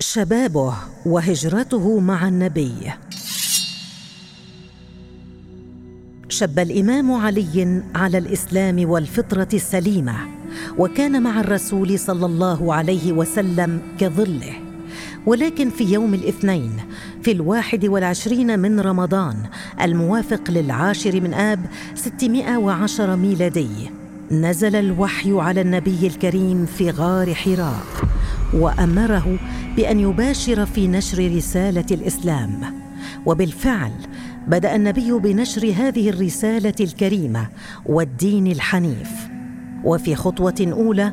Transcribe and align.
شبابه 0.00 0.74
وهجرته 1.06 2.00
مع 2.00 2.28
النبي. 2.28 2.92
شب 6.28 6.58
الإمام 6.58 7.12
علي 7.12 7.82
على 7.94 8.18
الإسلام 8.18 8.88
والفطرة 8.90 9.48
السليمة 9.54 10.16
وكان 10.78 11.22
مع 11.22 11.40
الرسول 11.40 11.98
صلى 11.98 12.26
الله 12.26 12.74
عليه 12.74 13.12
وسلم 13.12 13.80
كظله. 13.98 14.54
ولكن 15.26 15.70
في 15.70 15.84
يوم 15.84 16.14
الاثنين 16.14 16.72
في 17.22 17.32
الواحد 17.32 17.84
والعشرين 17.84 18.58
من 18.58 18.80
رمضان 18.80 19.36
الموافق 19.80 20.50
للعاشر 20.50 21.20
من 21.20 21.34
آب 21.34 21.60
610 21.94 23.16
ميلادي 23.16 23.90
نزل 24.30 24.76
الوحي 24.76 25.32
على 25.32 25.60
النبي 25.60 26.06
الكريم 26.06 26.66
في 26.66 26.90
غار 26.90 27.34
حراء 27.34 28.07
وأمره 28.52 29.38
بأن 29.76 30.00
يباشر 30.00 30.66
في 30.66 30.88
نشر 30.88 31.36
رسالة 31.36 31.86
الإسلام. 31.90 32.60
وبالفعل 33.26 33.92
بدأ 34.46 34.76
النبي 34.76 35.12
بنشر 35.12 35.72
هذه 35.76 36.10
الرسالة 36.10 36.74
الكريمة 36.80 37.48
والدين 37.86 38.46
الحنيف. 38.46 39.28
وفي 39.84 40.14
خطوة 40.14 40.68
أولى 40.72 41.12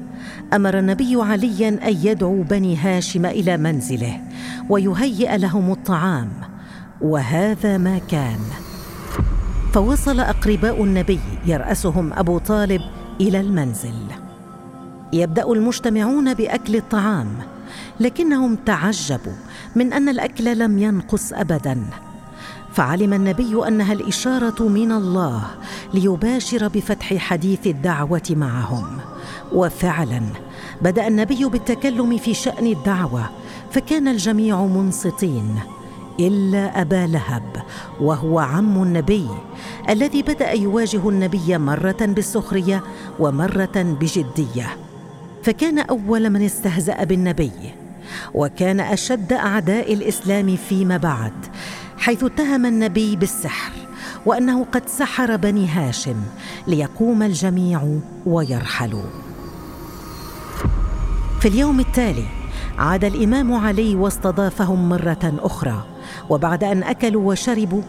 أمر 0.53 0.79
النبي 0.79 1.15
عليا 1.15 1.69
أن 1.69 1.95
يدعو 2.03 2.43
بني 2.43 2.77
هاشم 2.77 3.25
إلى 3.25 3.57
منزله 3.57 4.21
ويهيئ 4.69 5.37
لهم 5.37 5.71
الطعام. 5.71 6.29
وهذا 7.01 7.77
ما 7.77 7.97
كان. 7.97 8.39
فوصل 9.73 10.19
أقرباء 10.19 10.83
النبي 10.83 11.19
يرأسهم 11.45 12.13
أبو 12.13 12.37
طالب 12.37 12.81
إلى 13.21 13.39
المنزل. 13.39 14.24
يبدأ 15.13 15.51
المجتمعون 15.51 16.33
بأكل 16.33 16.75
الطعام 16.75 17.27
لكنهم 17.99 18.55
تعجبوا 18.55 19.33
من 19.75 19.93
أن 19.93 20.09
الأكل 20.09 20.59
لم 20.59 20.79
ينقص 20.79 21.33
ابدا. 21.33 21.83
فعلم 22.73 23.13
النبي 23.13 23.67
أنها 23.67 23.93
الإشارة 23.93 24.63
من 24.67 24.91
الله 24.91 25.43
ليباشر 25.93 26.67
بفتح 26.67 27.13
حديث 27.13 27.67
الدعوة 27.67 28.23
معهم. 28.29 28.97
وفعلا 29.53 30.21
بدأ 30.81 31.07
النبي 31.07 31.45
بالتكلم 31.45 32.17
في 32.17 32.33
شأن 32.33 32.67
الدعوة 32.67 33.29
فكان 33.71 34.07
الجميع 34.07 34.65
منصتين 34.65 35.59
إلا 36.19 36.81
أبا 36.81 37.07
لهب 37.07 37.63
وهو 38.01 38.39
عم 38.39 38.83
النبي 38.83 39.27
الذي 39.89 40.21
بدأ 40.21 40.51
يواجه 40.51 41.09
النبي 41.09 41.57
مرة 41.57 41.97
بالسخرية 42.01 42.83
ومرة 43.19 43.97
بجدية. 43.99 44.84
فكان 45.45 45.79
أول 45.79 46.29
من 46.29 46.41
استهزأ 46.41 47.03
بالنبي 47.03 47.51
وكان 48.33 48.79
أشد 48.79 49.33
أعداء 49.33 49.93
الإسلام 49.93 50.55
فيما 50.55 50.97
بعد 50.97 51.33
حيث 51.97 52.23
اتهم 52.23 52.65
النبي 52.65 53.15
بالسحر 53.15 53.71
وأنه 54.25 54.65
قد 54.71 54.87
سحر 54.87 55.35
بني 55.35 55.67
هاشم 55.67 56.15
ليقوم 56.67 57.23
الجميع 57.23 57.81
ويرحلوا. 58.25 59.09
في 61.39 61.47
اليوم 61.47 61.79
التالي 61.79 62.25
عاد 62.77 63.03
الإمام 63.03 63.53
علي 63.53 63.95
واستضافهم 63.95 64.89
مرة 64.89 65.33
أخرى. 65.39 65.94
وبعد 66.29 66.63
أن 66.63 66.83
أكلوا 66.83 67.31
وشربوا 67.31 67.81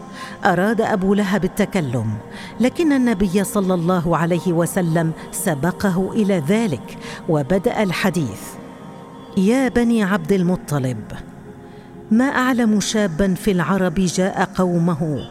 أراد 0.45 0.81
أبو 0.81 1.13
لهب 1.13 1.43
التكلم 1.43 2.13
لكن 2.59 2.93
النبي 2.93 3.43
صلى 3.43 3.73
الله 3.73 4.17
عليه 4.17 4.53
وسلم 4.53 5.11
سبقه 5.31 6.11
إلى 6.13 6.43
ذلك 6.47 6.97
وبدأ 7.29 7.83
الحديث. 7.83 8.41
يا 9.37 9.67
بني 9.67 10.03
عبد 10.03 10.31
المطلب 10.31 11.03
ما 12.11 12.25
أعلم 12.25 12.79
شابا 12.79 13.33
في 13.33 13.51
العرب 13.51 13.93
جاء 13.93 14.49
قومه 14.55 15.29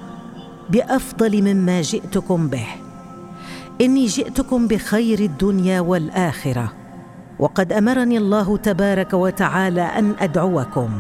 بأفضل 0.71 1.43
مما 1.43 1.81
جئتكم 1.81 2.49
به. 2.49 2.67
إني 3.81 4.07
جئتكم 4.07 4.67
بخير 4.67 5.19
الدنيا 5.19 5.81
والآخرة 5.81 6.73
وقد 7.39 7.73
أمرني 7.73 8.19
الله 8.19 8.57
تبارك 8.57 9.15
وتعالى 9.15 9.83
أن 9.83 10.15
أدعوكم. 10.21 10.91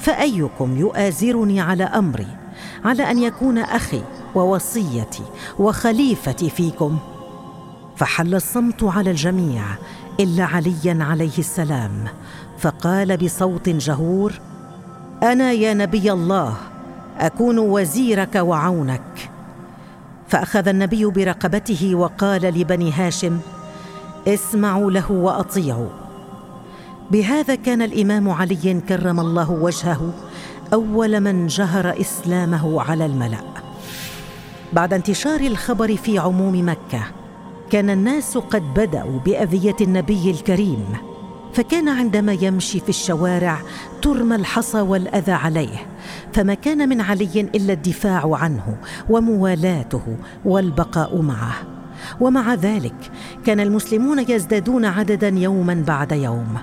فأيكم 0.00 0.76
يؤازرني 0.76 1.60
على 1.60 1.84
أمري 1.84 2.26
على 2.84 3.10
أن 3.10 3.18
يكون 3.18 3.58
أخي 3.58 4.02
ووصيتي 4.34 5.22
وخليفتي 5.58 6.50
فيكم. 6.50 6.98
فحل 7.96 8.34
الصمت 8.34 8.84
على 8.84 9.10
الجميع 9.10 9.62
إلا 10.20 10.44
عليا 10.44 10.98
عليه 11.00 11.38
السلام 11.38 12.04
فقال 12.58 13.16
بصوت 13.16 13.68
جهور 13.68 14.40
أنا 15.22 15.52
يا 15.52 15.74
نبي 15.74 16.12
الله 16.12 16.54
أكون 17.18 17.58
وزيرك 17.58 18.34
وعونك. 18.34 19.30
فأخذ 20.28 20.68
النبي 20.68 21.04
برقبته 21.04 21.94
وقال 21.94 22.42
لبني 22.42 22.92
هاشم 22.92 23.38
اسمعوا 24.28 24.90
له 24.90 25.12
وأطيعوا. 25.12 26.07
بهذا 27.10 27.54
كان 27.54 27.82
الإمام 27.82 28.28
علي 28.28 28.80
كرم 28.88 29.20
الله 29.20 29.50
وجهه 29.50 30.12
أول 30.72 31.20
من 31.20 31.46
جهر 31.46 32.00
إسلامه 32.00 32.82
على 32.82 33.06
الملأ. 33.06 33.44
بعد 34.72 34.92
انتشار 34.92 35.40
الخبر 35.40 35.96
في 35.96 36.18
عموم 36.18 36.68
مكة 36.68 37.02
كان 37.70 37.90
الناس 37.90 38.38
قد 38.38 38.62
بدأوا 38.74 39.18
بأذية 39.18 39.76
النبي 39.80 40.30
الكريم 40.30 40.84
فكان 41.52 41.88
عندما 41.88 42.32
يمشي 42.32 42.80
في 42.80 42.88
الشوارع 42.88 43.58
ترمى 44.02 44.36
الحصى 44.36 44.80
والأذى 44.80 45.32
عليه 45.32 45.86
فما 46.32 46.54
كان 46.54 46.88
من 46.88 47.00
علي 47.00 47.40
إلا 47.40 47.72
الدفاع 47.72 48.36
عنه 48.36 48.76
وموالاته 49.10 50.16
والبقاء 50.44 51.22
معه. 51.22 51.77
ومع 52.20 52.54
ذلك 52.54 53.10
كان 53.46 53.60
المسلمون 53.60 54.18
يزدادون 54.18 54.84
عددا 54.84 55.28
يوما 55.28 55.84
بعد 55.86 56.12
يوم 56.12 56.58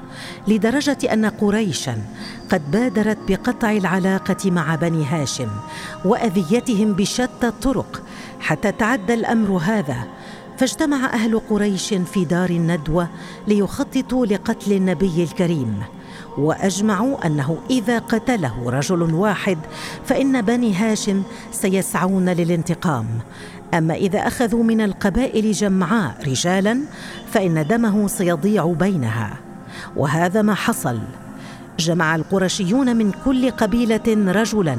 لدرجة 0.48 0.98
أن 1.14 1.26
قريشا 1.26 1.98
قد 2.50 2.72
بادرت 2.72 3.18
بقطع 3.28 3.72
العلاقة 3.72 4.52
مع 4.52 4.76
بني 4.76 5.06
هاشم 5.06 5.50
وأذيتهم 6.06 6.94
بشتى 6.94 7.48
الطرق 7.48 8.04
حتى 8.40 8.72
تعدى 8.72 9.14
الأمر 9.14 9.58
هذا. 9.58 10.08
فاجتمع 10.58 11.06
أهل 11.06 11.40
قريش 11.40 11.94
في 11.94 12.26
دار 12.26 12.50
الندوة 12.50 13.10
ليخططوا 13.48 14.26
لقتل 14.26 14.74
النبي 14.74 15.24
الكريم 15.24 15.84
وأجمعوا 16.38 17.26
أنه 17.26 17.58
إذا 17.70 18.00
قتله 18.00 18.70
رجل 18.70 19.14
واحد 19.14 19.58
فإن 20.06 20.42
بني 20.42 20.76
هاشم 20.76 21.24
سيسعون 21.52 22.30
للانتقام. 22.30 23.08
أما 23.78 23.94
إذا 23.94 24.20
أخذوا 24.20 24.64
من 24.64 24.82
القبائل 24.82 25.52
جمعاء 25.52 26.16
رجالا 26.28 26.80
فإن 27.32 27.68
دمه 27.68 28.08
سيضيع 28.08 28.66
بينها. 28.66 29.38
وهذا 29.96 30.42
ما 30.42 30.54
حصل. 30.54 31.00
جمع 31.80 32.16
القرشيون 32.16 32.96
من 32.96 33.12
كل 33.26 33.52
قبيلة 33.52 34.32
رجلا 34.32 34.78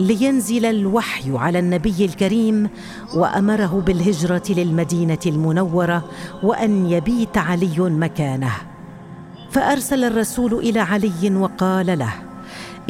لينزل 0.00 0.64
الوحي 0.64 1.38
على 1.38 1.58
النبي 1.58 2.04
الكريم 2.04 2.68
وأمره 3.14 3.82
بالهجرة 3.86 4.42
للمدينة 4.48 5.18
المنورة 5.26 6.04
وأن 6.42 6.86
يبيت 6.86 7.38
علي 7.38 7.80
مكانه. 7.80 8.52
فأرسل 9.50 10.04
الرسول 10.04 10.54
إلى 10.54 10.80
علي 10.80 11.36
وقال 11.36 11.98
له 11.98 12.12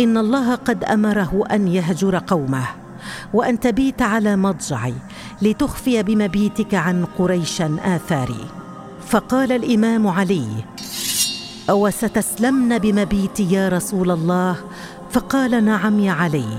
إن 0.01 0.19
الله 0.19 0.55
قد 0.55 0.85
أمره 0.85 1.45
أن 1.53 1.69
يهجر 1.69 2.19
قومه 2.19 2.67
وأن 3.35 3.61
تبيت 3.61 4.03
على 4.03 4.37
مضجعي 4.37 4.95
لتخفي 5.43 6.03
بمبيتك 6.03 6.75
عن 6.75 7.05
قريشا 7.19 7.77
آثاري. 7.85 8.45
فقال 9.07 9.53
الإمام 9.53 10.07
علي 10.07 10.47
أو 11.71 11.91
ستسلمن 11.91 12.79
بمبيتي 12.79 13.53
يا 13.53 13.69
رسول 13.69 14.11
الله؟ 14.11 14.57
فقال 15.11 15.65
نعم 15.65 16.01
يا 16.01 16.13
علي. 16.13 16.59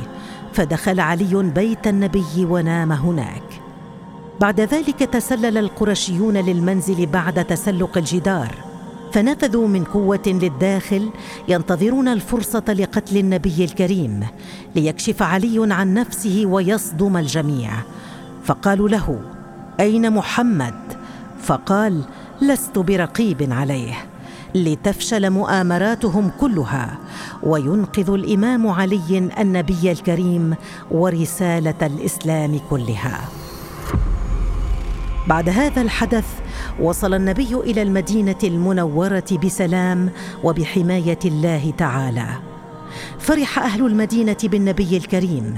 فدخل 0.53 1.00
علي 1.00 1.51
بيت 1.55 1.88
النبي 1.88 2.45
ونام 2.45 2.91
هناك. 2.91 3.44
بعد 4.41 4.61
ذلك 4.61 5.00
تسلل 5.00 5.57
القرشيون 5.57 6.38
للمنزل 6.38 7.05
بعد 7.05 7.45
تسلق 7.45 7.97
الجدار. 7.97 8.55
فنفذوا 9.11 9.67
من 9.67 9.83
قوة 9.83 10.23
للداخل 10.27 11.09
ينتظرون 11.47 12.07
الفرصة 12.07 12.63
لقتل 12.69 13.17
النبي 13.17 13.63
الكريم 13.63 14.27
ليكشف 14.75 15.21
علي 15.21 15.73
عن 15.73 15.94
نفسه 15.94 16.44
ويصدم 16.45 17.17
الجميع. 17.17 17.71
فقالوا 18.45 18.89
له 18.89 19.21
أين 19.80 20.13
محمد؟ 20.13 20.74
فقال 21.42 22.01
لست 22.42 22.80
برقيب 22.80 23.53
عليه 23.53 23.94
لتفشل 24.56 25.30
مؤامراتهم 25.30 26.31
كلها 26.39 26.97
وينقذ 27.44 28.09
الإمام 28.09 28.68
علي 28.68 29.18
النبي 29.39 29.92
الكريم 29.92 30.56
ورسالة 30.92 31.75
الإسلام 31.81 32.59
كلها. 32.69 33.21
بعد 35.27 35.50
هذا 35.50 35.81
الحدث 35.81 36.25
وصل 36.80 37.13
النبي 37.13 37.53
إلى 37.56 37.81
المدينة 37.81 38.39
المنورة 38.44 39.39
بسلام 39.44 40.09
وبحماية 40.44 41.19
الله 41.25 41.74
تعالى. 41.77 42.54
فرح 43.19 43.59
أهل 43.59 43.86
المدينة 43.86 44.38
بالنبي 44.44 44.97
الكريم 44.97 45.57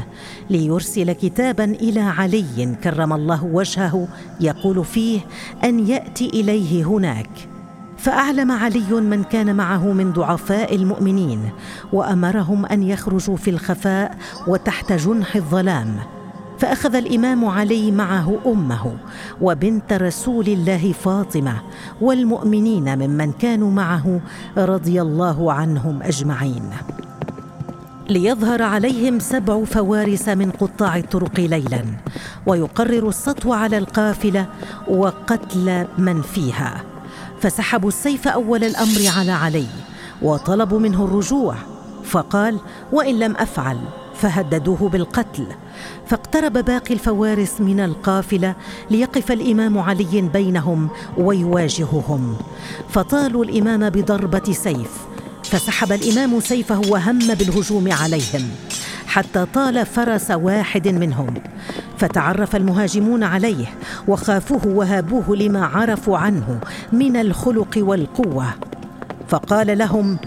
ليرسل 0.50 1.12
كتابا 1.12 1.64
إلى 1.64 2.00
علي 2.00 2.76
كرم 2.84 3.14
الله 3.14 3.44
وجهه 3.46 4.08
يقول 4.40 4.86
فيه 4.86 5.20
أن 5.64 5.88
يأتي 5.88 6.30
إليه 6.30 6.84
هناك. 6.84 7.30
فأعلم 7.98 8.52
علي 8.52 8.92
من 8.92 9.24
كان 9.24 9.56
معه 9.56 9.92
من 9.92 10.14
ضعفاء 10.14 10.76
المؤمنين 10.76 11.50
وأمرهم 11.94 12.66
أن 12.66 12.84
يخرجوا 12.84 13.36
في 13.38 13.50
الخفاء 13.50 14.18
وتحت 14.48 14.94
جنح 14.94 15.36
الظلام. 15.36 15.96
فأخذ 16.58 16.96
الإمام 16.96 17.46
علي 17.46 17.92
معه 17.92 18.38
أمه 18.46 18.98
وبنت 19.42 19.94
رسول 19.94 20.48
الله 20.48 20.92
فاطمة 20.92 21.62
والمؤمنين 22.02 23.08
ممن 23.08 23.32
كانوا 23.32 23.72
معه 23.72 24.20
رضي 24.58 25.02
الله 25.02 25.54
عنهم 25.54 26.04
أجمعين. 26.04 26.70
ليظهر 28.10 28.62
عليهم 28.62 29.20
سبع 29.20 29.64
فوارس 29.64 30.30
من 30.30 30.52
قطاع 30.52 30.98
الطرق 30.98 31.40
ليلا 31.40 31.86
ويقرر 32.46 33.10
السطو 33.10 33.54
على 33.54 33.78
القافلة 33.78 34.46
وقتل 34.88 35.88
من 35.98 36.22
فيها. 36.22 36.84
فسحبوا 37.42 37.90
السيف 37.90 38.28
أول 38.28 38.64
الأمر 38.64 39.08
على 39.18 39.32
علي 39.32 39.68
وطلبوا 40.22 40.80
منه 40.80 41.06
الرجوع. 41.06 41.56
فقال 42.04 42.60
وإن 42.92 43.20
لم 43.20 43.36
أفعل 43.36 43.78
فهددوه 44.16 44.90
بالقتل. 44.90 45.46
فاقترب 46.06 46.54
باقي 46.54 46.94
الفوارس 46.94 47.62
من 47.62 47.80
القافلة 47.80 48.56
ليقف 48.92 49.32
الإمام 49.32 49.78
علي 49.78 50.22
بينهم 50.22 50.90
ويواجههم. 51.18 52.36
فطالوا 52.90 53.44
الإمام 53.44 53.90
بضربة 53.90 54.54
سيف 54.54 55.07
فسحب 55.52 55.92
الإمام 55.92 56.40
سيفه 56.40 56.82
وهم 56.90 57.20
بالهجوم 57.20 57.92
عليهم 57.92 58.50
حتى 59.08 59.46
طال 59.54 59.86
فرس 59.86 60.32
واحد 60.32 60.88
منهم. 60.88 61.34
فتعرف 61.98 62.56
المهاجمون 62.56 63.24
عليه 63.24 63.66
وخافوه 64.08 64.68
وهابوه 64.68 65.36
لما 65.36 65.66
عرفوا 65.66 66.18
عنه 66.18 66.60
من 66.94 67.18
الخلق 67.18 67.78
والقوة. 67.78 68.46
فقال 69.28 69.78
لهم 69.78 70.18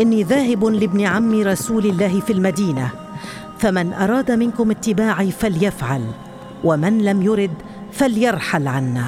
إني 0.00 0.22
ذاهب 0.22 0.64
لابن 0.64 1.00
عم 1.00 1.40
رسول 1.42 1.86
الله 1.86 2.20
في 2.20 2.32
المدينة 2.32 2.90
فمن 3.58 3.92
أراد 3.92 4.30
منكم 4.30 4.70
اتباعي 4.70 5.30
فليفعل 5.30 6.04
ومن 6.64 6.98
لم 6.98 7.22
يرد 7.22 7.54
فليرحل 7.92 8.68
عنا. 8.68 9.06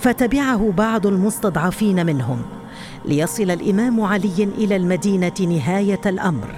فتبعه 0.00 0.72
بعض 0.76 1.06
المستضعفين 1.06 2.06
منهم. 2.06 2.57
ليصل 3.04 3.50
الإمام 3.50 4.00
علي 4.00 4.48
إلى 4.58 4.76
المدينة 4.76 5.32
نهاية 5.40 6.00
الأمر. 6.06 6.54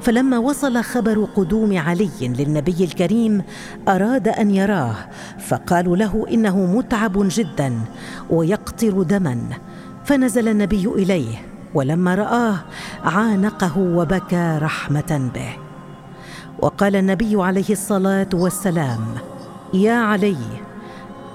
فلما 0.00 0.38
وصل 0.38 0.82
خبر 0.82 1.24
قدوم 1.24 1.78
علي 1.78 2.10
للنبي 2.20 2.84
الكريم 2.84 3.42
أراد 3.88 4.28
أن 4.28 4.50
يراه 4.50 4.94
فقالوا 5.38 5.96
له 5.96 6.26
إنه 6.30 6.56
متعب 6.66 7.12
جدا 7.16 7.80
ويقطر 8.30 9.02
دما. 9.02 9.38
فنزل 10.04 10.48
النبي 10.48 10.86
إليه 10.86 11.36
ولما 11.74 12.14
رآه 12.14 12.56
عانقه 13.04 13.78
وبكى 13.78 14.58
رحمة 14.62 15.30
به. 15.34 15.56
وقال 16.58 16.96
النبي 16.96 17.42
عليه 17.42 17.70
الصلاة 17.70 18.28
والسلام 18.34 19.00
يا 19.74 19.94
علي 19.94 20.36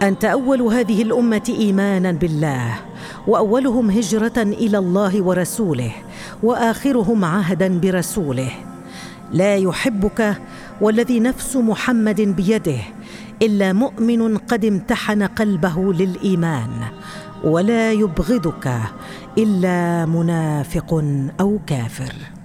أنت 0.02 0.26
أول 0.26 0.62
هذه 0.62 1.02
الأمة 1.02 1.44
ايمانا 1.50 2.12
بالله 2.12 2.76
وأولهم 3.28 3.90
هجرة 3.90 4.38
إلى 4.38 4.78
الله 4.78 5.22
ورسوله 5.22 5.92
وآخرهم 6.44 7.26
عهدا 7.26 7.80
برسوله. 7.80 8.52
لا 9.32 9.56
يحبك 9.56 10.38
والذي 10.82 11.20
نفس 11.20 11.56
محمد 11.56 12.22
بيده 12.22 12.82
إلا 13.42 13.74
مؤمن 13.74 14.38
قد 14.38 14.66
امتحن 14.66 15.24
قلبه 15.24 15.94
للإيمان 15.94 16.70
ولا 17.44 17.92
يبغضك 17.92 18.66
إلا 19.38 20.06
منافق 20.06 21.04
أو 21.40 21.60
كافر. 21.68 22.39